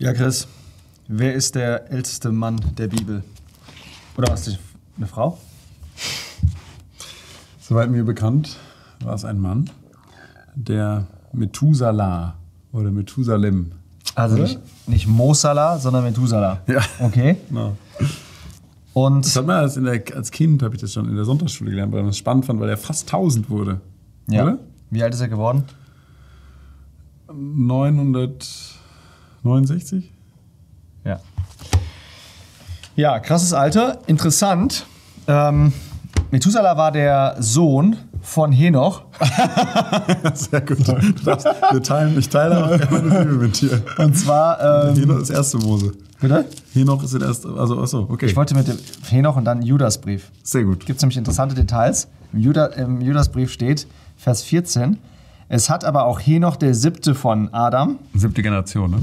Ja, 0.00 0.12
Chris, 0.12 0.46
wer 1.08 1.34
ist 1.34 1.56
der 1.56 1.90
älteste 1.90 2.30
Mann 2.30 2.60
der 2.76 2.86
Bibel? 2.86 3.24
Oder 4.16 4.30
was, 4.32 4.48
eine 4.96 5.06
Frau? 5.08 5.38
Soweit 7.60 7.90
mir 7.90 8.04
bekannt, 8.04 8.56
war 9.02 9.14
es 9.14 9.24
ein 9.24 9.40
Mann, 9.40 9.68
der 10.54 11.08
Methuselah 11.32 12.36
oder 12.70 12.92
Methusalem. 12.92 13.72
Also 14.14 14.36
Oder? 14.36 14.44
nicht, 14.44 14.60
nicht 14.88 15.06
Mosala, 15.08 15.78
sondern 15.78 16.04
Methuselah. 16.04 16.62
Ja. 16.68 16.80
Okay. 17.00 17.36
Genau. 17.48 17.76
Und 18.92 19.24
Das 19.26 19.34
hat 19.34 19.46
man 19.46 19.56
als, 19.56 19.74
der, 19.74 20.02
als 20.14 20.30
Kind, 20.30 20.62
habe 20.62 20.76
ich 20.76 20.80
das 20.80 20.92
schon 20.92 21.08
in 21.08 21.16
der 21.16 21.24
Sonntagsschule 21.24 21.70
gelernt, 21.70 21.92
weil 21.92 22.02
man 22.02 22.10
es 22.10 22.18
spannend 22.18 22.46
fand, 22.46 22.60
weil 22.60 22.68
er 22.68 22.76
fast 22.76 23.08
1000 23.12 23.50
wurde. 23.50 23.80
ja. 24.28 24.44
Oder? 24.44 24.58
wie 24.90 25.02
alt 25.02 25.12
ist 25.12 25.20
er 25.20 25.28
geworden? 25.28 25.64
969? 29.48 30.12
Ja. 31.04 31.20
Ja, 32.96 33.18
krasses 33.20 33.52
Alter. 33.52 33.98
Interessant. 34.06 34.86
Ähm, 35.26 35.72
Methuselah 36.30 36.76
war 36.76 36.92
der 36.92 37.36
Sohn 37.38 37.96
von 38.20 38.52
Henoch. 38.52 39.04
Sehr 40.34 40.60
gut. 40.60 40.86
Du 40.86 41.24
darfst, 41.24 41.46
wir 41.70 41.82
teilen, 41.82 42.18
ich 42.18 42.28
teile 42.28 42.78
gerne 42.78 42.88
meine 42.90 43.24
Bibel 43.24 43.38
mit 43.38 43.60
dir. 43.60 43.82
Und 43.98 44.16
zwar. 44.16 44.88
Ähm, 44.90 44.96
Henoch 44.96 45.20
ist 45.20 45.30
erste 45.30 45.58
Mose. 45.58 45.92
bitte? 46.20 46.44
Henoch 46.74 47.02
ist 47.02 47.14
der 47.14 47.22
erste, 47.22 47.48
also 47.56 47.80
achso, 47.80 48.06
okay. 48.10 48.26
Ich 48.26 48.36
wollte 48.36 48.54
mit 48.54 48.68
dem 48.68 48.76
Henoch 49.08 49.36
und 49.36 49.44
dann 49.44 49.62
Judasbrief. 49.62 50.30
Sehr 50.42 50.64
gut. 50.64 50.84
gibt 50.84 50.98
es 50.98 51.02
nämlich 51.02 51.16
interessante 51.16 51.54
Details. 51.54 52.08
Im, 52.32 52.40
Juda, 52.40 52.66
Im 52.66 53.00
Judasbrief 53.00 53.50
steht, 53.50 53.86
Vers 54.16 54.42
14, 54.42 54.98
es 55.48 55.70
hat 55.70 55.84
aber 55.84 56.04
auch 56.04 56.20
Henoch 56.20 56.56
der 56.56 56.74
siebte 56.74 57.14
von 57.14 57.48
Adam, 57.54 57.98
Siebte 58.14 58.42
Generation, 58.42 58.90
ne? 58.90 58.98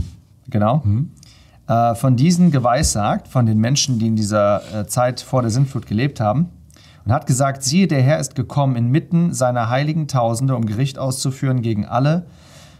Genau, 0.49 0.83
äh, 1.67 1.95
von 1.95 2.15
diesen 2.15 2.51
geweissagt, 2.51 3.27
von 3.27 3.45
den 3.45 3.59
Menschen, 3.59 3.99
die 3.99 4.07
in 4.07 4.15
dieser 4.15 4.61
äh, 4.73 4.87
Zeit 4.87 5.21
vor 5.21 5.41
der 5.41 5.51
Sintflut 5.51 5.85
gelebt 5.85 6.19
haben, 6.19 6.49
und 7.05 7.11
hat 7.11 7.27
gesagt, 7.27 7.63
siehe, 7.63 7.87
der 7.87 8.01
Herr 8.01 8.19
ist 8.19 8.35
gekommen 8.35 8.75
inmitten 8.75 9.33
seiner 9.33 9.69
heiligen 9.69 10.07
Tausende, 10.07 10.55
um 10.55 10.65
Gericht 10.65 10.97
auszuführen 10.97 11.61
gegen 11.61 11.85
alle 11.85 12.25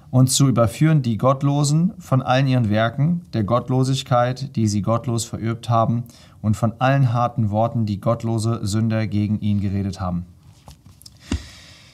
und 0.09 0.31
zu 0.31 0.48
überführen 0.48 1.02
die 1.02 1.17
Gottlosen 1.17 1.94
von 2.00 2.22
allen 2.22 2.48
ihren 2.48 2.70
Werken, 2.70 3.22
der 3.34 3.44
Gottlosigkeit, 3.44 4.56
die 4.56 4.67
sie 4.67 4.82
gottlos 4.82 5.26
verübt 5.26 5.70
haben, 5.70 6.06
und 6.42 6.56
von 6.56 6.73
allen 6.80 7.11
harten 7.11 7.50
Worten, 7.50 7.86
die 7.86 8.00
gottlose 8.00 8.59
Sünder 8.64 9.08
gegen 9.08 9.39
ihn 9.42 9.61
geredet 9.61 10.00
haben. 10.00 10.26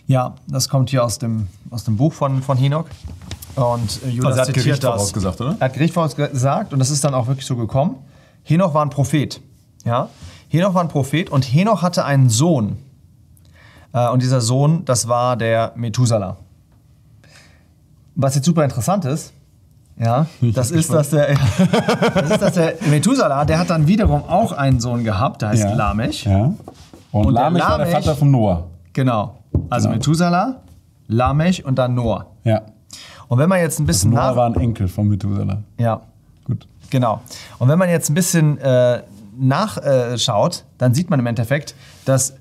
Ja, 0.07 0.35
das 0.47 0.67
kommt 0.67 0.89
hier 0.89 1.05
aus 1.05 1.19
dem, 1.19 1.47
aus 1.69 1.85
dem 1.85 1.95
Buch 1.95 2.11
von, 2.11 2.41
von 2.41 2.57
Henoch. 2.57 2.85
Und 3.55 3.99
äh, 4.05 4.09
Judas 4.09 4.31
Also 4.31 4.39
hat 4.41 4.45
zitiert 4.47 4.65
Gericht 4.65 4.83
das. 4.83 4.93
vorausgesagt, 4.95 5.41
oder? 5.41 5.55
Er 5.59 5.65
hat 5.65 5.73
Gericht 5.73 5.93
vorausgesagt 5.93 6.73
und 6.73 6.79
das 6.79 6.89
ist 6.89 7.03
dann 7.03 7.13
auch 7.13 7.27
wirklich 7.27 7.45
so 7.45 7.55
gekommen. 7.55 7.97
Henoch 8.43 8.73
war 8.73 8.83
ein 8.85 8.89
Prophet. 8.89 9.41
Ja? 9.85 10.09
Henoch 10.49 10.73
war 10.73 10.81
ein 10.81 10.87
Prophet 10.89 11.29
und 11.29 11.43
Henoch 11.43 11.81
hatte 11.81 12.05
einen 12.05 12.29
Sohn. 12.29 12.77
Äh, 13.93 14.07
und 14.09 14.21
dieser 14.21 14.41
Sohn, 14.41 14.85
das 14.85 15.07
war 15.07 15.35
der 15.37 15.73
Methuselah. 15.75 16.37
Was 18.15 18.35
jetzt 18.35 18.45
super 18.45 18.63
interessant 18.63 19.05
ist, 19.05 19.33
ja, 19.97 20.25
das 20.41 20.71
ist, 20.71 20.91
dass 20.91 21.09
der, 21.11 21.35
das 22.15 22.31
ist, 22.31 22.41
dass 22.41 22.53
der 22.53 22.75
Methuselah, 22.89 23.45
der 23.45 23.59
hat 23.59 23.69
dann 23.69 23.87
wiederum 23.87 24.23
auch 24.23 24.51
einen 24.51 24.79
Sohn 24.79 25.03
gehabt, 25.03 25.41
der 25.41 25.49
heißt 25.49 25.63
Ja. 25.63 25.73
Lamech. 25.73 26.23
Ja. 26.25 26.53
Und, 27.11 27.25
Und 27.27 27.33
der 27.33 27.43
Lamech 27.43 27.61
war 27.61 27.77
der 27.77 27.87
Lamech- 27.87 27.93
Vater 28.05 28.15
von 28.15 28.31
Noah. 28.31 28.63
Genau. 28.93 29.39
Also 29.69 29.87
Genau. 29.89 29.97
Methuselah, 29.97 30.61
Lamech 31.07 31.65
und 31.65 31.75
dann 31.77 31.93
Noah. 31.93 32.27
Ja. 32.43 32.61
Und 33.31 33.37
wenn 33.37 33.47
man 33.47 33.61
jetzt 33.61 33.79
ein 33.79 33.85
bisschen 33.85 34.09
Noah 34.09 34.31
nach... 34.31 34.35
war 34.35 34.45
ein 34.47 34.55
Enkel 34.55 34.89
von 34.89 35.07
Methuselah. 35.07 35.63
Ja, 35.77 36.01
Gut. 36.43 36.67
Genau. 36.89 37.21
Und 37.59 37.69
wenn 37.69 37.79
man 37.79 37.89
jetzt 37.89 38.09
ein 38.09 38.13
bisschen 38.13 38.57
äh, 38.57 39.03
nachschaut, 39.39 40.65
dann 40.77 40.93
sieht 40.93 41.09
man 41.09 41.17
im 41.17 41.25
Endeffekt, 41.25 41.73
dass 42.03 42.35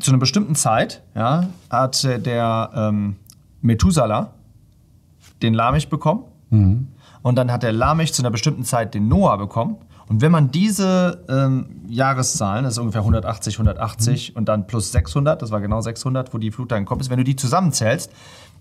zu 0.00 0.10
einer 0.10 0.18
bestimmten 0.18 0.56
Zeit 0.56 1.00
ja, 1.14 1.46
hat 1.70 2.02
äh, 2.02 2.18
der 2.18 2.70
ähm, 2.74 3.14
Methuselah 3.60 4.32
den 5.42 5.54
Lamech 5.54 5.88
bekommen. 5.88 6.24
Und 7.22 7.36
dann 7.36 7.52
hat 7.52 7.62
der 7.62 7.72
Lamech 7.72 8.12
zu 8.12 8.22
einer 8.22 8.32
bestimmten 8.32 8.64
Zeit 8.64 8.94
den 8.94 9.06
Noah 9.06 9.38
bekommen. 9.38 9.76
Und 10.08 10.22
wenn 10.22 10.32
man 10.32 10.50
diese 10.50 11.24
ähm, 11.28 11.66
Jahreszahlen, 11.88 12.64
das 12.64 12.74
ist 12.74 12.78
ungefähr 12.78 13.02
180, 13.02 13.54
180 13.54 14.34
und 14.34 14.46
dann 14.46 14.66
plus 14.66 14.90
600, 14.90 15.40
das 15.40 15.52
war 15.52 15.60
genau 15.60 15.80
600, 15.80 16.34
wo 16.34 16.38
die 16.38 16.50
Flut 16.50 16.72
dann 16.72 16.80
gekommen 16.80 17.00
ist, 17.00 17.10
wenn 17.10 17.18
du 17.18 17.24
die 17.24 17.36
zusammenzählst, 17.36 18.10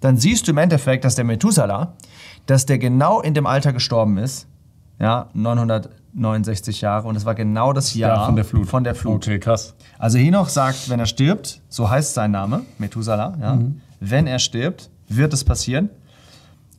dann 0.02 0.18
siehst 0.18 0.48
du 0.48 0.52
im 0.52 0.58
Endeffekt, 0.58 1.06
dass 1.06 1.16
der 1.16 1.26
Methuselah, 1.26 1.94
dass 2.46 2.66
der 2.66 2.78
genau 2.80 3.22
in 3.22 3.34
dem 3.34 3.46
Alter 3.46 3.72
gestorben 3.72 4.18
ist, 4.18 4.48
ja, 5.00 5.30
969 5.34 6.82
Jahre 6.82 7.08
und 7.08 7.16
es 7.16 7.26
war 7.26 7.34
genau 7.34 7.74
das 7.74 7.94
Jahr 7.96 8.18
Ja, 8.18 8.26
von 8.26 8.36
der 8.36 8.46
Flut. 8.46 8.68
Von 8.68 8.84
der 8.84 8.94
Flut. 8.94 9.16
Okay, 9.16 9.40
krass. 9.40 9.74
Also 9.98 10.18
Henoch 10.20 10.50
sagt, 10.50 10.90
wenn 10.90 11.00
er 11.00 11.06
stirbt, 11.06 11.62
so 11.70 11.90
heißt 11.90 12.14
sein 12.14 12.32
Name, 12.32 12.62
Methuselah, 12.78 13.38
ja, 13.42 13.60
wenn 14.00 14.28
er 14.28 14.40
stirbt, 14.40 14.90
wird 15.08 15.34
es 15.34 15.44
passieren. 15.44 15.90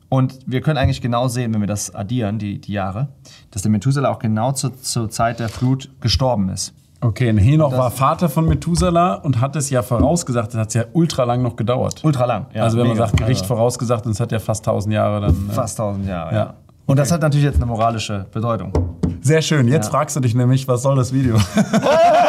Und 0.09 0.39
wir 0.45 0.61
können 0.61 0.77
eigentlich 0.77 1.01
genau 1.01 1.27
sehen, 1.27 1.53
wenn 1.53 1.61
wir 1.61 1.67
das 1.67 1.93
addieren, 1.95 2.37
die, 2.37 2.61
die 2.61 2.73
Jahre, 2.73 3.07
dass 3.49 3.63
der 3.63 3.71
Methuselah 3.71 4.09
auch 4.09 4.19
genau 4.19 4.51
zur, 4.51 4.79
zur 4.79 5.09
Zeit 5.09 5.39
der 5.39 5.49
Flut 5.49 5.89
gestorben 6.01 6.49
ist. 6.49 6.73
Okay, 7.03 7.29
und 7.29 7.37
Henoch 7.37 7.71
war 7.77 7.91
Vater 7.91 8.29
von 8.29 8.45
Methuselah 8.47 9.15
und 9.15 9.41
hat 9.41 9.55
es 9.55 9.69
ja 9.69 9.81
vorausgesagt. 9.83 10.53
Das 10.53 10.59
hat 10.61 10.73
ja 10.73 10.85
ultra 10.93 11.23
lang 11.25 11.41
noch 11.41 11.55
gedauert. 11.55 12.01
Ultra 12.03 12.25
lang. 12.25 12.45
Ja, 12.53 12.63
also 12.63 12.77
wenn 12.77 12.87
man 12.87 12.95
mega. 12.95 13.07
sagt, 13.07 13.17
Gericht 13.17 13.41
Also 13.41 13.53
vorausgesagt, 13.55 14.05
und 14.05 14.13
es 14.13 14.19
hat 14.19 14.31
ja 14.31 14.39
fast 14.39 14.65
1000 14.67 14.93
Jahre 14.93 15.21
dann. 15.21 15.49
äh, 15.49 15.53
Fast 15.53 15.79
1000 15.79 16.07
Jahre, 16.07 16.31
Ja. 16.33 16.37
ja. 16.39 16.53
Und 16.85 16.99
das 16.99 17.11
hat 17.11 17.21
natürlich 17.21 17.45
jetzt 17.45 17.55
eine 17.57 17.65
moralische 17.65 18.25
Bedeutung. 18.31 18.73
Sehr 19.21 19.41
schön. 19.41 19.69
Jetzt 19.69 19.87
fragst 19.89 20.15
du 20.17 20.19
dich 20.19 20.35
nämlich, 20.35 20.67
was 20.67 20.81
soll 20.81 20.97
das 20.97 21.13
Video? 21.13 21.37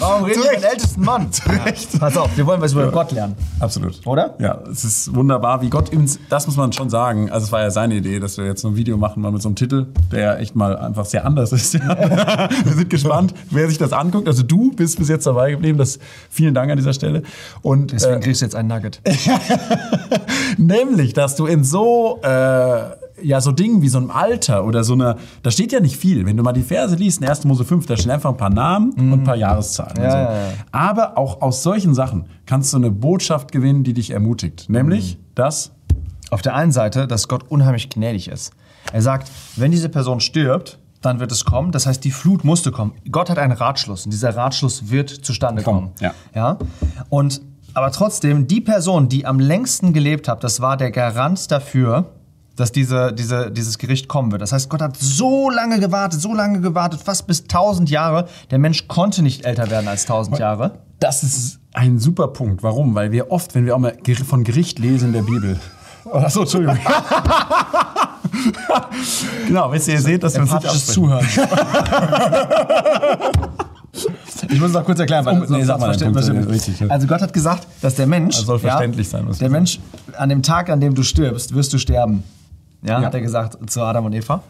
Warum 0.00 0.24
reden 0.24 0.42
wir 0.42 0.52
den 0.52 0.62
ältesten 0.62 1.02
Mann? 1.02 1.28
Recht. 1.64 2.00
Pass 2.00 2.16
auf, 2.16 2.34
wir 2.34 2.46
wollen 2.46 2.60
was 2.60 2.72
über 2.72 2.90
Gott 2.90 3.12
lernen. 3.12 3.36
Absolut. 3.58 4.00
Oder? 4.06 4.34
Ja, 4.38 4.62
es 4.70 4.82
ist 4.82 5.14
wunderbar, 5.14 5.60
wie 5.60 5.68
Gott 5.68 5.92
uns, 5.92 6.18
das 6.30 6.46
muss 6.46 6.56
man 6.56 6.72
schon 6.72 6.88
sagen. 6.88 7.30
Also 7.30 7.44
es 7.44 7.52
war 7.52 7.60
ja 7.60 7.70
seine 7.70 7.96
Idee, 7.96 8.18
dass 8.18 8.38
wir 8.38 8.46
jetzt 8.46 8.62
so 8.62 8.68
ein 8.68 8.76
Video 8.76 8.96
machen, 8.96 9.20
mal 9.20 9.30
mit 9.30 9.42
so 9.42 9.48
einem 9.48 9.56
Titel, 9.56 9.88
der 10.10 10.38
echt 10.40 10.56
mal 10.56 10.76
einfach 10.76 11.04
sehr 11.04 11.26
anders 11.26 11.52
ist. 11.52 11.74
Ja. 11.74 11.98
wir 12.64 12.72
sind 12.72 12.88
gespannt, 12.88 13.34
wer 13.50 13.68
sich 13.68 13.76
das 13.76 13.92
anguckt. 13.92 14.26
Also 14.26 14.42
du 14.42 14.72
bist 14.72 14.98
bis 14.98 15.08
jetzt 15.08 15.26
dabei 15.26 15.50
geblieben. 15.50 15.76
Das, 15.76 15.98
vielen 16.30 16.54
Dank 16.54 16.70
an 16.70 16.78
dieser 16.78 16.94
Stelle. 16.94 17.22
Und 17.60 17.92
Deswegen 17.92 18.16
äh, 18.16 18.20
kriegst 18.20 18.40
du 18.40 18.46
jetzt 18.46 18.54
ein 18.54 18.68
Nugget. 18.68 19.02
nämlich, 20.56 21.12
dass 21.12 21.36
du 21.36 21.44
in 21.44 21.62
so 21.62 22.20
äh, 22.22 22.80
ja 23.22 23.40
so 23.40 23.52
Dingen 23.52 23.82
wie 23.82 23.88
so 23.88 23.98
einem 23.98 24.10
Alter 24.10 24.64
oder 24.64 24.84
so 24.84 24.94
einer, 24.94 25.16
da 25.42 25.50
steht 25.50 25.72
ja 25.72 25.80
nicht 25.80 25.96
viel. 25.96 26.26
Wenn 26.26 26.36
du 26.36 26.42
mal 26.42 26.52
die 26.52 26.62
Verse 26.62 26.94
liest, 26.96 27.20
in 27.20 27.28
1. 27.28 27.44
Mose 27.44 27.64
5, 27.64 27.86
da 27.86 27.96
stehen 27.96 28.10
einfach 28.10 28.30
ein 28.30 28.36
paar 28.36 28.50
Namen 28.50 28.92
und 28.92 29.12
ein 29.12 29.24
paar 29.24 29.36
Jahreszahlen. 29.36 29.96
Ja, 30.02 30.10
so. 30.10 30.16
ja, 30.16 30.32
ja. 30.32 30.52
Aber 30.72 31.18
auch 31.18 31.42
aus 31.42 31.62
solchen 31.62 31.94
Sachen 31.94 32.26
kannst 32.46 32.72
du 32.72 32.76
eine 32.78 32.90
Botschaft 32.90 33.52
gewinnen, 33.52 33.84
die 33.84 33.94
dich 33.94 34.10
ermutigt. 34.10 34.66
Nämlich, 34.68 35.18
dass 35.34 35.72
Auf 36.30 36.42
der 36.42 36.54
einen 36.54 36.70
Seite, 36.72 37.06
dass 37.06 37.26
Gott 37.26 37.44
unheimlich 37.48 37.90
gnädig 37.90 38.28
ist. 38.28 38.52
Er 38.92 39.02
sagt, 39.02 39.30
wenn 39.56 39.72
diese 39.72 39.88
Person 39.88 40.20
stirbt, 40.20 40.78
dann 41.00 41.18
wird 41.18 41.32
es 41.32 41.44
kommen. 41.44 41.72
Das 41.72 41.86
heißt, 41.86 42.04
die 42.04 42.10
Flut 42.10 42.44
musste 42.44 42.70
kommen. 42.70 42.92
Gott 43.10 43.30
hat 43.30 43.38
einen 43.38 43.52
Ratschluss 43.52 44.04
und 44.04 44.12
dieser 44.12 44.36
Ratschluss 44.36 44.90
wird 44.90 45.10
zustande 45.10 45.62
Kommen, 45.62 45.92
kommen. 45.92 45.92
ja. 46.00 46.14
ja. 46.34 46.58
Und 47.08 47.40
aber 47.72 47.92
trotzdem, 47.92 48.46
die 48.46 48.60
Person, 48.60 49.08
die 49.08 49.26
am 49.26 49.38
längsten 49.38 49.92
gelebt 49.92 50.28
hat, 50.28 50.42
das 50.42 50.60
war 50.60 50.76
der 50.76 50.90
Garant 50.90 51.50
dafür, 51.50 52.06
dass 52.56 52.72
diese, 52.72 53.12
diese, 53.12 53.50
dieses 53.50 53.78
Gericht 53.78 54.08
kommen 54.08 54.32
wird. 54.32 54.42
Das 54.42 54.52
heißt, 54.52 54.68
Gott 54.68 54.82
hat 54.82 54.96
so 54.96 55.50
lange 55.50 55.80
gewartet, 55.80 56.20
so 56.20 56.34
lange 56.34 56.60
gewartet, 56.60 57.00
fast 57.02 57.26
bis 57.26 57.42
1000 57.42 57.90
Jahre. 57.90 58.28
Der 58.50 58.58
Mensch 58.58 58.86
konnte 58.88 59.22
nicht 59.22 59.46
älter 59.46 59.70
werden 59.70 59.88
als 59.88 60.02
1000 60.02 60.38
Jahre. 60.38 60.72
Das 60.98 61.22
ist 61.22 61.58
ein 61.72 61.98
super 61.98 62.28
Punkt. 62.28 62.62
Warum? 62.62 62.94
Weil 62.94 63.12
wir 63.12 63.30
oft, 63.30 63.54
wenn 63.54 63.64
wir 63.64 63.74
auch 63.74 63.78
mal 63.78 63.94
von 64.26 64.44
Gericht 64.44 64.78
lesen 64.78 65.08
in 65.08 65.12
der 65.14 65.22
Bibel. 65.22 65.58
Achso, 66.12 66.42
Entschuldigung. 66.42 66.78
genau, 69.46 69.72
wisst 69.72 69.88
ihr, 69.88 69.94
ihr 69.94 70.00
seht, 70.00 70.22
dass 70.22 70.34
wir 70.34 70.42
uns 70.42 70.52
nicht. 70.52 70.86
Zuhören. 70.88 71.26
ich 74.48 74.60
muss 74.60 74.72
noch 74.72 74.84
kurz 74.84 75.00
erklären, 75.00 75.24
weil 75.24 75.42
Um- 75.42 75.50
nee, 75.50 75.64
sag 75.64 75.80
mal 75.80 75.96
ja, 75.96 76.08
richtig, 76.42 76.80
ja. 76.80 76.86
Also 76.88 77.06
Gott 77.06 77.22
hat 77.22 77.32
gesagt, 77.32 77.66
dass 77.80 77.94
der 77.94 78.06
Mensch, 78.06 78.36
Das 78.36 78.46
soll 78.46 78.58
verständlich 78.58 79.08
sein, 79.08 79.26
was 79.28 79.38
der 79.38 79.50
Mensch, 79.50 79.80
an 80.16 80.28
dem 80.28 80.42
Tag, 80.42 80.70
an 80.70 80.80
dem 80.80 80.94
du 80.94 81.02
stirbst, 81.02 81.54
wirst 81.54 81.72
du 81.72 81.78
sterben. 81.78 82.22
Ja, 82.82 83.00
Ja. 83.00 83.06
hat 83.06 83.14
er 83.14 83.20
gesagt 83.20 83.70
zu 83.70 83.82
Adam 83.82 84.06
und 84.06 84.12
Eva. 84.14 84.42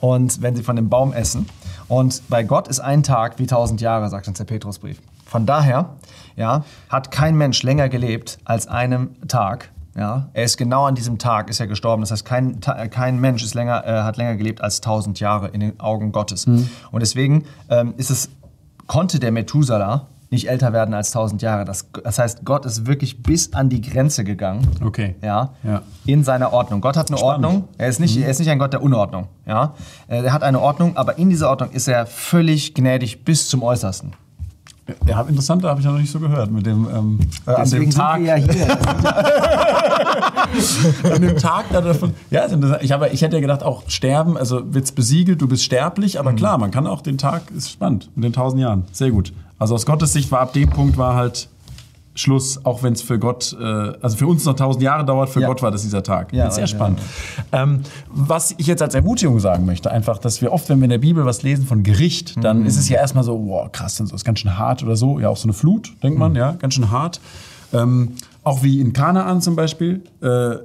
Und 0.00 0.42
wenn 0.42 0.54
sie 0.56 0.62
von 0.62 0.76
dem 0.76 0.88
Baum 0.88 1.12
essen. 1.12 1.46
Und 1.88 2.22
bei 2.28 2.42
Gott 2.42 2.68
ist 2.68 2.80
ein 2.80 3.02
Tag 3.02 3.38
wie 3.38 3.46
tausend 3.46 3.80
Jahre, 3.80 4.08
sagt 4.10 4.28
uns 4.28 4.38
der 4.38 4.44
Petrusbrief. 4.44 5.00
Von 5.26 5.46
daher 5.46 5.90
ja, 6.36 6.64
hat 6.88 7.10
kein 7.10 7.36
Mensch 7.36 7.62
länger 7.62 7.88
gelebt 7.88 8.38
als 8.44 8.66
einem 8.68 9.10
Tag. 9.28 9.70
Ja, 9.96 10.26
er 10.32 10.44
ist 10.44 10.56
genau 10.56 10.86
an 10.86 10.96
diesem 10.96 11.18
Tag 11.18 11.48
ist 11.48 11.60
er 11.60 11.68
gestorben. 11.68 12.02
Das 12.02 12.10
heißt, 12.10 12.24
kein, 12.24 12.58
äh, 12.66 12.88
kein 12.88 13.20
Mensch 13.20 13.44
ist 13.44 13.54
länger, 13.54 13.86
äh, 13.86 14.02
hat 14.02 14.16
länger 14.16 14.34
gelebt 14.36 14.60
als 14.60 14.80
tausend 14.80 15.20
Jahre 15.20 15.48
in 15.48 15.60
den 15.60 15.78
Augen 15.78 16.10
Gottes. 16.10 16.46
Und 16.46 16.68
deswegen 17.00 17.44
ähm, 17.70 17.94
ist 17.96 18.10
es, 18.10 18.28
konnte 18.88 19.20
der 19.20 19.30
Methuselah 19.30 20.06
nicht 20.30 20.48
älter 20.48 20.72
werden 20.72 20.94
als 20.94 21.08
1000 21.14 21.42
Jahre. 21.42 21.64
Das, 21.64 21.86
das 22.02 22.18
heißt, 22.18 22.44
Gott 22.44 22.66
ist 22.66 22.86
wirklich 22.86 23.22
bis 23.22 23.52
an 23.52 23.68
die 23.68 23.80
Grenze 23.80 24.24
gegangen. 24.24 24.66
Okay. 24.84 25.14
Ja, 25.22 25.50
Ja. 25.62 25.82
in 26.06 26.24
seiner 26.24 26.52
Ordnung. 26.52 26.80
Gott 26.80 26.96
hat 26.96 27.08
eine 27.08 27.18
Spannend. 27.18 27.44
Ordnung. 27.46 27.68
Er 27.78 27.88
ist, 27.88 28.00
nicht, 28.00 28.16
er 28.16 28.28
ist 28.28 28.38
nicht 28.40 28.50
ein 28.50 28.58
Gott 28.58 28.72
der 28.72 28.82
Unordnung. 28.82 29.28
Ja? 29.46 29.74
Äh, 30.08 30.22
Er 30.24 30.32
hat 30.32 30.42
eine 30.42 30.60
Ordnung, 30.60 30.96
aber 30.96 31.18
in 31.18 31.30
dieser 31.30 31.50
Ordnung 31.50 31.70
ist 31.70 31.86
er 31.88 32.06
völlig 32.06 32.74
gnädig 32.74 33.24
bis 33.24 33.48
zum 33.48 33.62
Äußersten. 33.62 34.12
Ja, 35.06 35.22
interessant, 35.22 35.64
habe 35.64 35.80
ich 35.80 35.86
noch 35.86 35.96
nicht 35.96 36.10
so 36.12 36.20
gehört 36.20 36.50
mit 36.50 36.66
dem, 36.66 36.86
ähm, 36.94 37.18
an 37.46 37.54
Deswegen 37.60 37.84
dem 37.84 37.90
sind 37.92 38.00
Tag. 38.02 38.20
wir 38.20 38.26
ja 38.26 38.34
hier. 38.36 38.68
an 41.14 41.22
dem 41.22 41.36
Tag 41.38 41.64
da 41.72 41.80
davon. 41.80 42.12
Ja, 42.30 42.44
ich, 42.82 42.92
aber 42.92 43.12
ich 43.12 43.22
hätte 43.22 43.36
ja 43.36 43.40
gedacht, 43.40 43.62
auch 43.62 43.84
sterben, 43.88 44.36
also 44.36 44.74
wird's 44.74 44.92
besiegelt, 44.92 45.40
du 45.40 45.48
bist 45.48 45.64
sterblich, 45.64 46.14
Mhm. 46.14 46.20
aber 46.20 46.32
klar, 46.34 46.58
man 46.58 46.70
kann 46.70 46.86
auch 46.86 47.00
den 47.00 47.16
Tag, 47.18 47.50
ist 47.56 47.70
spannend, 47.70 48.10
mit 48.14 48.24
den 48.24 48.32
tausend 48.34 48.60
Jahren. 48.60 48.84
Sehr 48.92 49.10
gut. 49.10 49.32
Also 49.64 49.76
aus 49.76 49.86
Gottes 49.86 50.12
Sicht 50.12 50.30
war 50.30 50.40
ab 50.40 50.52
dem 50.52 50.68
Punkt 50.68 50.98
war 50.98 51.14
halt 51.16 51.48
Schluss, 52.14 52.62
auch 52.66 52.82
wenn 52.82 52.92
es 52.92 53.00
für 53.00 53.18
Gott, 53.18 53.56
äh, 53.58 53.64
also 53.64 54.18
für 54.18 54.26
uns 54.26 54.44
noch 54.44 54.54
tausend 54.56 54.82
Jahre 54.82 55.06
dauert, 55.06 55.30
für 55.30 55.40
Ja. 55.40 55.48
Gott 55.48 55.62
war 55.62 55.70
das 55.70 55.80
dieser 55.80 56.02
Tag. 56.02 56.34
Ja, 56.34 56.50
sehr 56.50 56.64
ja, 56.64 56.66
spannend. 56.66 57.00
Ähm, 57.50 57.80
was 58.10 58.54
ich 58.58 58.66
jetzt 58.66 58.82
als 58.82 58.94
Ermutigung 58.94 59.40
sagen 59.40 59.64
möchte, 59.64 59.90
einfach, 59.90 60.18
dass 60.18 60.42
wir 60.42 60.52
oft, 60.52 60.68
wenn 60.68 60.80
wir 60.80 60.84
in 60.84 60.90
der 60.90 60.98
Bibel 60.98 61.24
was 61.24 61.42
lesen 61.42 61.64
von 61.64 61.82
Gericht, 61.82 62.44
dann 62.44 62.60
Mhm. 62.60 62.66
ist 62.66 62.76
es 62.76 62.90
ja 62.90 62.98
erstmal 62.98 63.24
so, 63.24 63.46
wow, 63.48 63.72
krass, 63.72 63.96
so 63.96 64.04
ist 64.14 64.22
ganz 64.22 64.40
schön 64.40 64.58
hart 64.58 64.82
oder 64.82 64.96
so. 64.96 65.18
Ja, 65.18 65.30
auch 65.30 65.38
so 65.38 65.44
eine 65.44 65.54
Flut, 65.54 65.94
denkt 66.02 66.16
Mhm. 66.16 66.20
man, 66.20 66.34
ja, 66.36 66.52
ganz 66.52 66.74
schön 66.74 66.90
hart. 66.90 67.22
Ähm, 67.72 68.12
auch 68.42 68.62
wie 68.62 68.82
in 68.82 68.92
Kanaan 68.92 69.40
zum 69.40 69.56
Beispiel, 69.56 70.02
äh, 70.20 70.56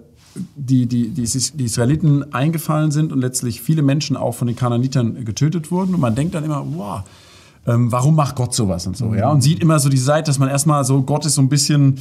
die, 0.58 0.88
die, 0.88 1.08
die, 1.12 1.24
die 1.24 1.64
Israeliten 1.64 2.34
eingefallen 2.34 2.92
sind 2.92 3.14
und 3.14 3.22
letztlich 3.22 3.62
viele 3.62 3.82
Menschen 3.82 4.18
auch 4.18 4.34
von 4.36 4.48
den 4.48 4.58
Kananitern 4.58 5.24
getötet 5.24 5.72
wurden. 5.72 5.96
Und 5.96 6.02
man 6.02 6.16
denkt 6.16 6.36
dann 6.36 6.44
immer, 6.44 6.64
wow, 6.76 7.02
ähm, 7.70 7.92
warum 7.92 8.16
macht 8.16 8.36
Gott 8.36 8.54
sowas 8.54 8.88
und 8.88 8.98
so, 8.98 9.14
ja? 9.14 9.30
Und 9.30 9.42
sieht 9.42 9.62
immer 9.62 9.80
so 9.80 9.90
die 9.90 9.98
Seite, 9.98 10.28
dass 10.30 10.40
man 10.40 10.50
erstmal 10.50 10.84
so, 10.84 11.04
Gott 11.04 11.26
ist 11.26 11.36
so 11.36 11.42
ein 11.42 11.50
bisschen, 11.50 12.00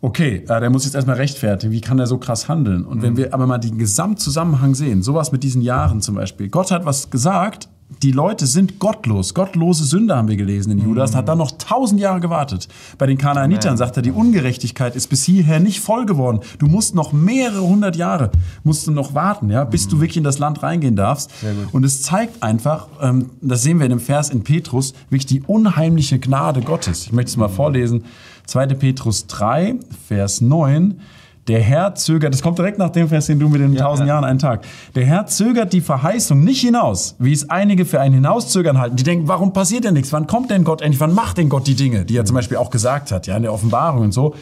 okay, 0.00 0.44
äh, 0.46 0.60
der 0.60 0.70
muss 0.70 0.84
jetzt 0.84 0.94
erstmal 0.94 1.16
rechtfertigen, 1.16 1.72
wie 1.72 1.80
kann 1.80 1.98
er 1.98 2.06
so 2.06 2.18
krass 2.18 2.48
handeln? 2.48 2.84
Und 2.84 3.02
wenn 3.02 3.16
wir 3.16 3.32
aber 3.32 3.46
mal 3.46 3.58
den 3.58 3.78
Gesamtzusammenhang 3.78 4.74
sehen, 4.74 5.02
sowas 5.02 5.32
mit 5.32 5.42
diesen 5.42 5.62
Jahren 5.62 6.02
zum 6.02 6.16
Beispiel, 6.16 6.48
Gott 6.48 6.70
hat 6.70 6.84
was 6.84 7.10
gesagt, 7.10 7.68
die 8.02 8.12
Leute 8.12 8.46
sind 8.46 8.78
gottlos, 8.78 9.34
gottlose 9.34 9.84
Sünder 9.84 10.16
haben 10.16 10.28
wir 10.28 10.36
gelesen 10.36 10.72
in 10.72 10.78
Judas, 10.78 11.14
hat 11.14 11.28
dann 11.28 11.38
noch 11.38 11.52
tausend 11.52 12.00
Jahre 12.00 12.20
gewartet. 12.20 12.68
Bei 12.98 13.06
den 13.06 13.18
Kanaanitern 13.18 13.76
sagt 13.76 13.96
er, 13.96 14.02
die 14.02 14.10
Ungerechtigkeit 14.10 14.96
ist 14.96 15.08
bis 15.08 15.24
hierher 15.24 15.60
nicht 15.60 15.80
voll 15.80 16.06
geworden. 16.06 16.40
Du 16.58 16.66
musst 16.66 16.94
noch 16.94 17.12
mehrere 17.12 17.62
hundert 17.62 17.96
Jahre, 17.96 18.30
musst 18.62 18.86
du 18.86 18.90
noch 18.90 19.14
warten, 19.14 19.50
ja, 19.50 19.64
bis 19.64 19.88
du 19.88 20.00
wirklich 20.00 20.16
in 20.16 20.24
das 20.24 20.38
Land 20.38 20.62
reingehen 20.62 20.96
darfst. 20.96 21.30
Und 21.72 21.84
es 21.84 22.02
zeigt 22.02 22.42
einfach, 22.42 22.88
ähm, 23.00 23.30
das 23.40 23.62
sehen 23.62 23.78
wir 23.78 23.86
in 23.86 23.90
dem 23.90 24.00
Vers 24.00 24.30
in 24.30 24.44
Petrus, 24.44 24.94
wirklich 25.10 25.26
die 25.26 25.42
unheimliche 25.42 26.18
Gnade 26.18 26.60
Gottes. 26.60 27.06
Ich 27.06 27.12
möchte 27.12 27.30
es 27.30 27.36
mal 27.36 27.48
vorlesen. 27.48 28.04
2. 28.46 28.66
Petrus 28.74 29.26
3, 29.26 29.76
Vers 30.06 30.40
9. 30.40 31.00
Der 31.46 31.60
Herr 31.60 31.94
zögert, 31.94 32.32
das 32.32 32.40
kommt 32.40 32.58
direkt 32.58 32.78
nach 32.78 32.90
dem 32.90 33.08
Vers, 33.08 33.26
den 33.26 33.38
du 33.38 33.48
mit 33.48 33.60
den 33.60 33.76
tausend 33.76 34.08
ja. 34.08 34.14
Jahren 34.14 34.24
einen 34.24 34.38
Tag. 34.38 34.64
Der 34.94 35.04
Herr 35.04 35.26
zögert 35.26 35.72
die 35.74 35.82
Verheißung 35.82 36.42
nicht 36.42 36.62
hinaus, 36.62 37.16
wie 37.18 37.32
es 37.32 37.50
einige 37.50 37.84
für 37.84 38.00
ein 38.00 38.14
Hinauszögern 38.14 38.78
halten. 38.78 38.96
Die 38.96 39.02
denken, 39.02 39.28
warum 39.28 39.52
passiert 39.52 39.84
denn 39.84 39.94
nichts? 39.94 40.12
Wann 40.12 40.26
kommt 40.26 40.50
denn 40.50 40.64
Gott 40.64 40.80
endlich? 40.80 41.00
Wann 41.00 41.12
macht 41.12 41.36
denn 41.36 41.50
Gott 41.50 41.66
die 41.66 41.74
Dinge, 41.74 42.06
die 42.06 42.16
er 42.16 42.24
zum 42.24 42.34
Beispiel 42.34 42.56
auch 42.56 42.70
gesagt 42.70 43.12
hat, 43.12 43.26
ja, 43.26 43.36
in 43.36 43.42
der 43.42 43.52
Offenbarung 43.52 44.04
und 44.04 44.12
so? 44.12 44.34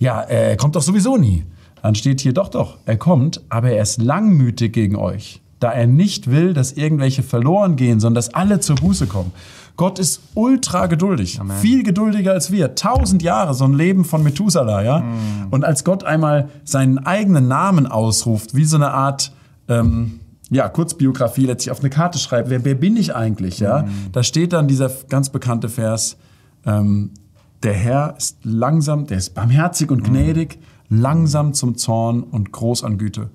Ja, 0.00 0.22
er 0.22 0.56
kommt 0.56 0.74
doch 0.74 0.82
sowieso 0.82 1.16
nie. 1.16 1.44
Dann 1.82 1.94
steht 1.94 2.20
hier, 2.20 2.32
doch, 2.32 2.48
doch, 2.48 2.78
er 2.84 2.96
kommt, 2.96 3.40
aber 3.48 3.70
er 3.70 3.82
ist 3.82 4.02
langmütig 4.02 4.72
gegen 4.72 4.96
euch, 4.96 5.40
da 5.60 5.70
er 5.70 5.86
nicht 5.86 6.30
will, 6.30 6.54
dass 6.54 6.72
irgendwelche 6.72 7.22
verloren 7.22 7.76
gehen, 7.76 8.00
sondern 8.00 8.16
dass 8.16 8.34
alle 8.34 8.60
zur 8.60 8.76
Buße 8.76 9.06
kommen. 9.06 9.32
Gott 9.76 9.98
ist 9.98 10.20
ultra 10.34 10.86
geduldig, 10.86 11.40
viel 11.60 11.82
geduldiger 11.82 12.32
als 12.32 12.50
wir. 12.50 12.74
Tausend 12.74 13.22
Jahre, 13.22 13.54
so 13.54 13.64
ein 13.64 13.72
Leben 13.72 14.04
von 14.04 14.22
Methuselah, 14.22 14.82
ja. 14.82 15.04
Und 15.50 15.64
als 15.64 15.84
Gott 15.84 16.04
einmal 16.04 16.50
seinen 16.64 16.98
eigenen 16.98 17.48
Namen 17.48 17.86
ausruft, 17.86 18.54
wie 18.54 18.64
so 18.64 18.76
eine 18.76 18.90
Art 18.90 19.32
ähm, 19.68 20.20
ja, 20.50 20.68
Kurzbiografie 20.68 21.46
letztlich 21.46 21.70
auf 21.70 21.80
eine 21.80 21.88
Karte 21.88 22.18
schreibt, 22.18 22.50
wer, 22.50 22.64
wer 22.64 22.74
bin 22.74 22.96
ich 22.96 23.14
eigentlich, 23.14 23.58
ja? 23.58 23.84
Da 24.12 24.22
steht 24.22 24.52
dann 24.52 24.68
dieser 24.68 24.90
ganz 25.08 25.30
bekannte 25.30 25.68
Vers, 25.68 26.16
ähm, 26.66 27.12
der 27.62 27.74
Herr 27.74 28.14
ist 28.16 28.38
langsam, 28.42 29.06
der 29.06 29.18
ist 29.18 29.34
barmherzig 29.34 29.90
und 29.90 30.02
gnädig, 30.02 30.58
langsam 30.88 31.54
zum 31.54 31.76
Zorn 31.76 32.22
und 32.22 32.52
groß 32.52 32.84
an 32.84 32.98
Güte. 32.98 33.30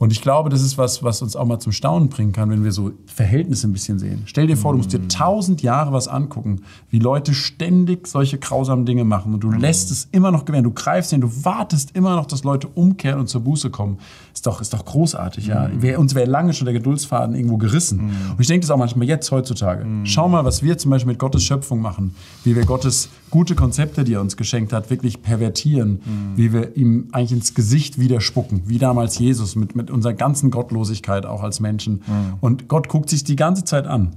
Und 0.00 0.12
ich 0.12 0.22
glaube, 0.22 0.48
das 0.48 0.62
ist 0.62 0.78
was, 0.78 1.02
was 1.02 1.20
uns 1.20 1.36
auch 1.36 1.44
mal 1.44 1.58
zum 1.58 1.72
Staunen 1.72 2.08
bringen 2.08 2.32
kann, 2.32 2.48
wenn 2.48 2.64
wir 2.64 2.72
so 2.72 2.92
Verhältnisse 3.04 3.68
ein 3.68 3.74
bisschen 3.74 3.98
sehen. 3.98 4.22
Stell 4.24 4.46
dir 4.46 4.56
vor, 4.56 4.72
du 4.72 4.78
musst 4.78 4.94
dir 4.94 5.06
tausend 5.08 5.60
Jahre 5.60 5.92
was 5.92 6.08
angucken, 6.08 6.62
wie 6.88 6.98
Leute 6.98 7.34
ständig 7.34 8.08
solche 8.08 8.38
grausamen 8.38 8.86
Dinge 8.86 9.04
machen 9.04 9.34
und 9.34 9.40
du 9.40 9.50
lässt 9.50 9.90
es 9.90 10.08
immer 10.10 10.30
noch 10.30 10.46
gewähren. 10.46 10.64
Du 10.64 10.70
greifst 10.70 11.10
hin, 11.10 11.20
du 11.20 11.44
wartest 11.44 11.94
immer 11.94 12.16
noch, 12.16 12.24
dass 12.24 12.44
Leute 12.44 12.66
umkehren 12.66 13.20
und 13.20 13.28
zur 13.28 13.42
Buße 13.42 13.68
kommen. 13.68 13.98
Ist 14.32 14.46
doch, 14.46 14.62
ist 14.62 14.72
doch 14.72 14.86
großartig, 14.86 15.48
ja. 15.48 15.68
Wär, 15.82 16.00
uns 16.00 16.14
wäre 16.14 16.30
lange 16.30 16.54
schon 16.54 16.64
der 16.64 16.72
Geduldsfaden 16.72 17.34
irgendwo 17.34 17.58
gerissen. 17.58 18.00
Und 18.30 18.40
ich 18.40 18.46
denke 18.46 18.62
das 18.66 18.70
auch 18.70 18.78
manchmal 18.78 19.06
jetzt 19.06 19.30
heutzutage. 19.30 19.84
Schau 20.04 20.30
mal, 20.30 20.46
was 20.46 20.62
wir 20.62 20.78
zum 20.78 20.92
Beispiel 20.92 21.12
mit 21.12 21.18
Gottes 21.18 21.44
Schöpfung 21.44 21.82
machen, 21.82 22.14
wie 22.44 22.56
wir 22.56 22.64
Gottes 22.64 23.10
gute 23.28 23.54
Konzepte, 23.54 24.02
die 24.02 24.14
er 24.14 24.22
uns 24.22 24.38
geschenkt 24.38 24.72
hat, 24.72 24.88
wirklich 24.88 25.20
pervertieren, 25.20 26.00
wie 26.36 26.54
wir 26.54 26.74
ihm 26.76 27.08
eigentlich 27.12 27.32
ins 27.32 27.54
Gesicht 27.54 28.00
wieder 28.00 28.22
spucken, 28.22 28.62
wie 28.64 28.78
damals 28.78 29.18
Jesus 29.18 29.56
mit, 29.56 29.76
mit 29.76 29.89
unserer 29.90 30.12
ganzen 30.14 30.50
Gottlosigkeit 30.50 31.26
auch 31.26 31.42
als 31.42 31.60
Menschen. 31.60 32.02
Und 32.40 32.68
Gott 32.68 32.88
guckt 32.88 33.10
sich 33.10 33.24
die 33.24 33.36
ganze 33.36 33.64
Zeit 33.64 33.86
an, 33.86 34.10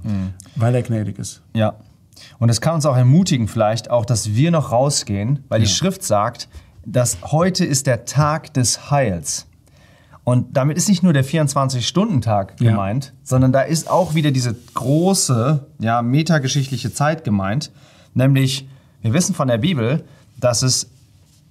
weil 0.56 0.74
er 0.74 0.82
gnädig 0.82 1.18
ist. 1.18 1.42
Ja. 1.54 1.74
Und 2.38 2.48
es 2.48 2.60
kann 2.60 2.74
uns 2.76 2.86
auch 2.86 2.96
ermutigen, 2.96 3.48
vielleicht 3.48 3.90
auch, 3.90 4.04
dass 4.06 4.34
wir 4.34 4.50
noch 4.50 4.70
rausgehen, 4.72 5.40
weil 5.48 5.60
die 5.60 5.66
Schrift 5.66 6.02
sagt, 6.02 6.48
dass 6.86 7.18
heute 7.32 7.64
ist 7.64 7.86
der 7.86 8.04
Tag 8.04 8.54
des 8.54 8.90
Heils. 8.90 9.46
Und 10.22 10.56
damit 10.56 10.76
ist 10.78 10.88
nicht 10.88 11.02
nur 11.02 11.12
der 11.12 11.24
24-Stunden-Tag 11.24 12.60
Ja. 12.60 12.70
gemeint, 12.70 13.12
sondern 13.22 13.52
da 13.52 13.60
ist 13.60 13.90
auch 13.90 14.14
wieder 14.14 14.30
diese 14.30 14.54
große, 14.74 15.66
ja, 15.80 16.00
metageschichtliche 16.02 16.92
Zeit 16.94 17.24
gemeint. 17.24 17.70
Nämlich, 18.14 18.68
wir 19.02 19.12
wissen 19.12 19.34
von 19.34 19.48
der 19.48 19.58
Bibel, 19.58 20.04
dass 20.40 20.62
es 20.62 20.88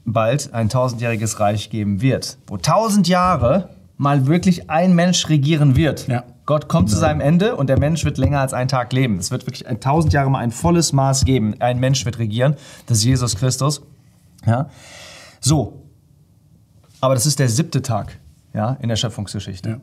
bald 0.05 0.53
ein 0.53 0.69
tausendjähriges 0.69 1.39
Reich 1.39 1.69
geben 1.69 2.01
wird, 2.01 2.37
wo 2.47 2.57
tausend 2.57 3.07
Jahre 3.07 3.69
mal 3.97 4.27
wirklich 4.27 4.69
ein 4.69 4.95
Mensch 4.95 5.29
regieren 5.29 5.75
wird. 5.75 6.07
Ja. 6.07 6.23
Gott 6.45 6.67
kommt 6.67 6.89
zu 6.89 6.97
seinem 6.97 7.21
Ende 7.21 7.55
und 7.55 7.67
der 7.67 7.79
Mensch 7.79 8.03
wird 8.03 8.17
länger 8.17 8.41
als 8.41 8.53
einen 8.53 8.67
Tag 8.67 8.91
leben. 8.91 9.17
Es 9.17 9.31
wird 9.31 9.45
wirklich 9.45 9.67
ein 9.67 9.79
tausend 9.79 10.11
Jahre 10.13 10.29
mal 10.29 10.39
ein 10.39 10.51
volles 10.51 10.91
Maß 10.91 11.23
geben. 11.25 11.55
Ein 11.59 11.79
Mensch 11.79 12.03
wird 12.05 12.19
regieren, 12.19 12.55
das 12.87 12.97
ist 12.97 13.03
Jesus 13.05 13.35
Christus. 13.35 13.81
Ja. 14.45 14.69
So, 15.39 15.83
aber 16.99 17.13
das 17.13 17.25
ist 17.25 17.39
der 17.39 17.49
siebte 17.49 17.81
Tag 17.81 18.19
ja, 18.53 18.77
in 18.81 18.89
der 18.89 18.95
Schöpfungsgeschichte. 18.95 19.69
Ja. 19.69 19.77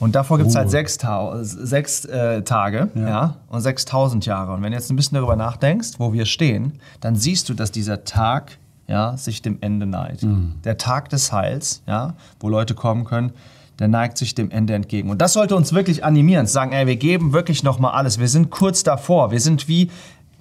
Und 0.00 0.14
davor 0.14 0.38
gibt 0.38 0.50
es 0.50 0.56
halt 0.56 0.70
sechs, 0.70 0.98
Tau 0.98 1.36
sechs 1.42 2.04
äh, 2.04 2.42
Tage 2.42 2.90
ja. 2.94 3.36
und 3.48 3.60
6000 3.60 4.26
Jahre. 4.26 4.52
Und 4.52 4.62
wenn 4.62 4.72
du 4.72 4.76
jetzt 4.76 4.90
ein 4.90 4.96
bisschen 4.96 5.14
darüber 5.14 5.36
nachdenkst, 5.36 5.92
wo 5.98 6.12
wir 6.12 6.26
stehen, 6.26 6.80
dann 7.00 7.16
siehst 7.16 7.48
du, 7.48 7.54
dass 7.54 7.70
dieser 7.70 8.04
Tag 8.04 8.58
ja, 8.88 9.16
sich 9.16 9.42
dem 9.42 9.58
Ende 9.60 9.86
neigt. 9.86 10.22
Mhm. 10.22 10.54
Der 10.64 10.76
Tag 10.78 11.08
des 11.08 11.32
Heils, 11.32 11.82
ja, 11.86 12.14
wo 12.40 12.48
Leute 12.48 12.74
kommen 12.74 13.04
können, 13.04 13.32
der 13.78 13.88
neigt 13.88 14.18
sich 14.18 14.34
dem 14.34 14.50
Ende 14.50 14.74
entgegen. 14.74 15.10
Und 15.10 15.20
das 15.20 15.32
sollte 15.32 15.56
uns 15.56 15.72
wirklich 15.72 16.04
animieren, 16.04 16.46
zu 16.46 16.52
sagen, 16.52 16.72
ey, 16.72 16.86
wir 16.86 16.96
geben 16.96 17.32
wirklich 17.32 17.62
noch 17.64 17.78
mal 17.78 17.90
alles. 17.90 18.18
Wir 18.20 18.28
sind 18.28 18.50
kurz 18.50 18.82
davor. 18.84 19.32
Wir 19.32 19.40
sind 19.40 19.66
wie, 19.66 19.90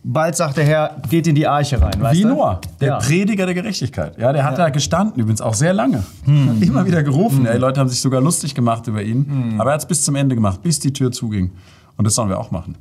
bald 0.04 0.36
sagt 0.36 0.58
der 0.58 0.66
Herr, 0.66 0.98
geht 1.10 1.26
in 1.26 1.34
die 1.34 1.48
Arche 1.48 1.82
rein. 1.82 1.94
Wie? 2.12 2.26
Noah, 2.26 2.62
der 2.80 2.88
Ja. 2.90 2.98
Prediger 3.00 3.46
der 3.46 3.56
Gerechtigkeit. 3.56 4.18
Ja, 4.20 4.34
der 4.34 4.44
hat 4.44 4.60
da 4.60 4.70
gestanden, 4.70 5.20
übrigens 5.20 5.42
auch 5.42 5.56
sehr 5.56 5.74
lange. 5.74 6.04
Hat 6.28 6.62
immer 6.62 6.86
wieder 6.86 7.02
gerufen. 7.02 7.46
Ja, 7.46 7.54
die 7.54 7.58
Leute 7.60 7.80
haben 7.80 7.90
sich 7.90 8.02
sogar 8.02 8.22
lustig 8.22 8.54
gemacht 8.54 8.86
über 8.88 9.02
ihn. 9.02 9.56
Aber 9.58 9.72
er 9.72 9.74
hat 9.76 9.82
es 9.82 9.88
bis 9.88 10.04
zum 10.04 10.16
Ende 10.16 10.36
gemacht, 10.36 10.62
bis 10.62 10.80
die 10.80 10.94
Tür 10.94 11.12
zuging. 11.12 11.52
Und 11.98 12.06
das 12.06 12.14
sollen 12.16 12.30
wir 12.30 12.40
auch 12.40 12.52
machen. 12.52 12.76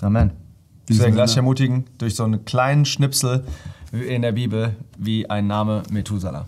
Amen. 0.00 0.30
Deswegen 0.88 1.14
lass 1.16 1.30
dich 1.30 1.34
Sinne. 1.34 1.42
ermutigen 1.44 1.84
durch 1.98 2.16
so 2.16 2.24
einen 2.24 2.44
kleinen 2.44 2.84
Schnipsel 2.84 3.44
in 3.92 4.22
der 4.22 4.32
Bibel 4.32 4.74
wie 4.98 5.28
ein 5.28 5.46
Name 5.46 5.82
Methuselah. 5.90 6.46